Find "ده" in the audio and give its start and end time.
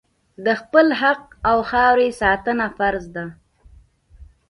3.15-3.25